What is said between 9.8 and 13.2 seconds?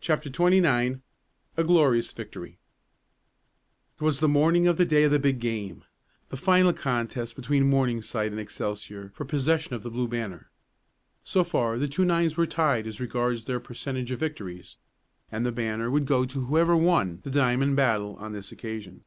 the Blue Banner. So far the two nines were tied as